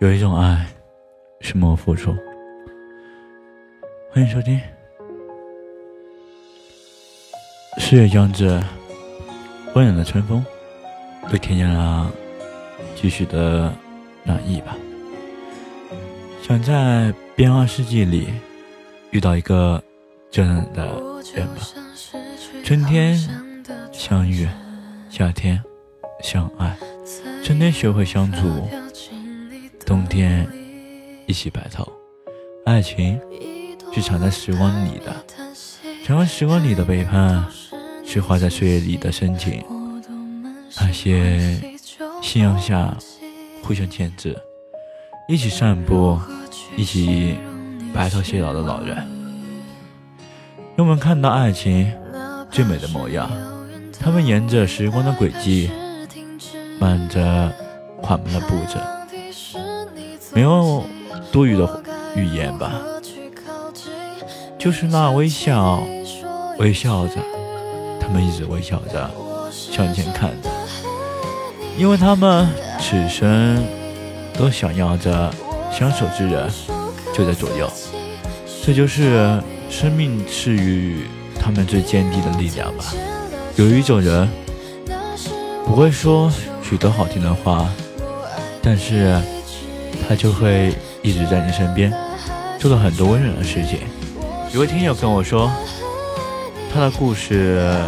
[0.00, 0.66] 有一种爱，
[1.42, 2.16] 是默默付出。
[4.10, 4.58] 欢迎收听。
[7.76, 8.46] 四月将至，
[9.74, 10.42] 温暖的春风，
[11.30, 12.10] 又添加了
[12.96, 13.70] 继续的
[14.24, 14.74] 暖意吧。
[16.42, 18.28] 想在变化世纪里
[19.10, 19.82] 遇到一个
[20.30, 20.86] 这样的
[21.34, 21.60] 人吧。
[22.64, 23.14] 春天
[23.92, 24.48] 相遇，
[25.10, 25.62] 夏天
[26.22, 26.74] 相爱，
[27.44, 28.66] 春天学会相处。
[29.90, 30.46] 冬天
[31.26, 31.84] 一起白头，
[32.64, 33.20] 爱情
[33.92, 35.12] 是藏在时光里的，
[36.06, 37.44] 藏在时光里的背叛，
[38.06, 39.64] 是画在岁月里的深情。
[40.80, 41.60] 那些
[42.22, 42.96] 夕阳下
[43.64, 44.38] 互相牵制，
[45.26, 46.16] 一起散步，
[46.76, 47.34] 一起
[47.92, 48.96] 白头偕老的老人，
[50.76, 51.92] 让我们看到爱情
[52.48, 53.28] 最美的模样。
[53.98, 55.68] 他们沿着时光的轨迹，
[56.78, 57.52] 慢着
[58.00, 58.78] 缓慢的步子。
[60.32, 60.84] 没有
[61.32, 61.82] 多余的
[62.14, 62.72] 语言吧，
[64.56, 65.82] 就是那微笑，
[66.58, 67.14] 微笑着，
[68.00, 69.10] 他们一直微笑着
[69.50, 70.30] 向前看，
[71.76, 72.48] 因为他们
[72.80, 73.62] 此生
[74.34, 75.32] 都想要着
[75.72, 76.48] 相守之人
[77.12, 77.68] 就在左右，
[78.64, 81.06] 这就是生命赐予
[81.40, 82.84] 他们最坚定的力量吧。
[83.56, 84.28] 有一种人
[85.66, 87.68] 不会说许多好听的话，
[88.62, 89.20] 但是。
[90.10, 91.94] 他就会一直在你身边，
[92.58, 93.78] 做了很多温暖的事情。
[94.52, 95.48] 有位听友跟我说，
[96.74, 97.80] 他的故事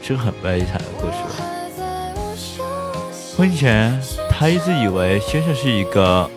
[0.00, 1.16] 是个很悲惨的故事。
[3.36, 6.30] 婚前，他一直以为先生是一个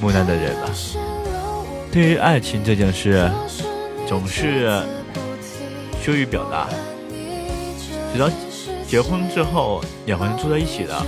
[0.00, 0.70] 木讷的人吧，
[1.90, 3.28] 对于爱情这件事，
[4.06, 4.80] 总是
[6.00, 6.68] 羞于表达。
[8.12, 8.30] 直到
[8.86, 11.04] 结婚之后，两个人住在一起了，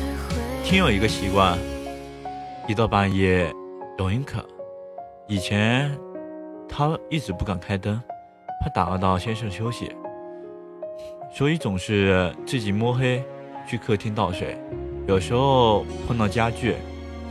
[0.65, 1.57] 听有一个习惯。
[2.69, 3.53] 一到半夜
[3.99, 4.45] 容易渴，
[5.27, 5.91] 以前
[6.69, 8.01] 他一直不敢开灯，
[8.61, 9.91] 怕打扰到先生休息，
[11.35, 13.23] 所以总是自己摸黑
[13.69, 14.57] 去客厅倒水。
[15.09, 16.77] 有时候碰到家具，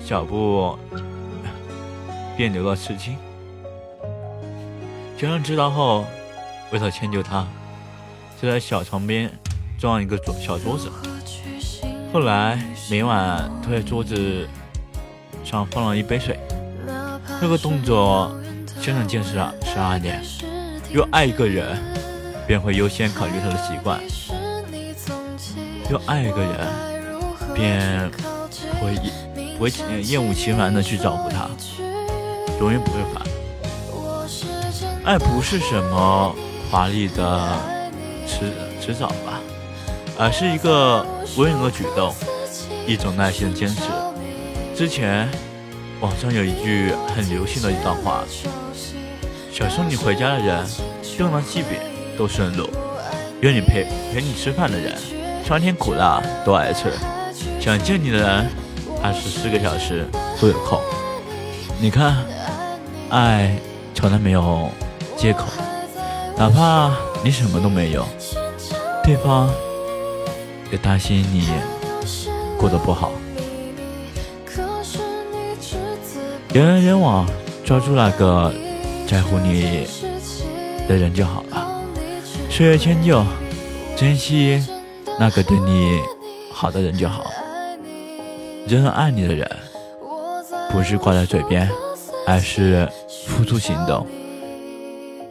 [0.03, 0.77] 小布
[2.35, 3.15] 便留了刺青。
[5.17, 6.03] 先生知道后，
[6.73, 7.47] 为了迁就他，
[8.39, 9.31] 就在小床边
[9.79, 10.91] 装了一个桌小桌子。
[12.11, 14.45] 后来每晚都在桌子。
[15.43, 16.39] 上放了一杯水，
[17.39, 18.31] 这个动作
[18.79, 20.23] 先生坚持了十二年。
[20.93, 21.77] 若爱一个人，
[22.47, 23.99] 便会优先考虑他的习惯；
[25.89, 26.67] 若爱一个人，
[27.53, 28.09] 便
[28.79, 28.95] 会
[29.57, 29.71] 不会
[30.03, 31.49] 厌恶其烦的去照顾他，
[32.59, 33.23] 永远不会烦。
[35.03, 36.35] 爱不是什么
[36.69, 37.57] 华丽的
[38.27, 39.39] 迟迟早吧，
[40.17, 41.05] 而是一个
[41.37, 42.13] 温柔的举动，
[42.85, 43.81] 一种耐心的坚持。
[44.81, 45.29] 之前
[45.99, 48.23] 网上有一句很流行的一段话：
[49.53, 50.65] 想送你回家的人，
[51.19, 51.77] 用了祭饼
[52.17, 52.65] 都顺路；
[53.41, 54.97] 愿你陪陪你吃饭的人，
[55.45, 56.89] 酸甜苦辣都爱吃；
[57.59, 58.49] 想见你的人，
[59.03, 60.03] 二十四个小时
[60.41, 60.81] 都有空。
[61.79, 62.17] 你看，
[63.11, 63.55] 爱
[63.93, 64.67] 从来没有
[65.15, 65.45] 借口，
[66.35, 66.91] 哪怕
[67.23, 68.03] 你什么都没有，
[69.03, 69.47] 对方
[70.71, 71.49] 也担心你
[72.57, 73.11] 过得不好。
[76.53, 77.25] 人来人往，
[77.63, 78.53] 抓住那个
[79.07, 79.87] 在乎你
[80.85, 81.81] 的人就好了。
[82.49, 83.23] 岁月迁就，
[83.95, 84.61] 珍惜
[85.17, 86.01] 那个对你
[86.51, 87.31] 好的人就好。
[88.67, 89.49] 真正爱你的人，
[90.69, 91.69] 不是挂在嘴边，
[92.27, 92.85] 而是
[93.27, 94.05] 付出行动。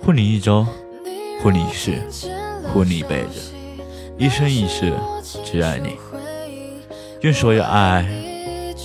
[0.03, 0.67] 护你一周，
[1.43, 1.99] 护你一世，
[2.73, 3.53] 护你一辈子，
[4.17, 4.95] 一生一世
[5.45, 5.97] 只爱你。
[7.21, 8.07] 愿所有爱，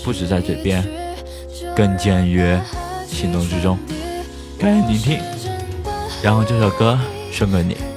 [0.04, 0.86] 不止在嘴边。
[1.76, 2.60] 更简约
[3.08, 3.78] 行动之中。
[4.58, 5.20] 感谢聆听，
[6.24, 6.98] 然后这首歌
[7.32, 7.95] 送给你。